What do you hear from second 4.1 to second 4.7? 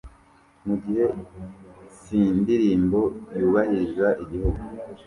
igihugu